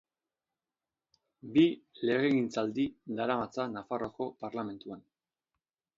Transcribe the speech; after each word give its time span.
Bi 1.57 1.65
legegintzaldi 2.09 2.85
daramatza 3.21 3.69
Nafarroako 3.77 4.29
Parlamentuan. 4.45 5.09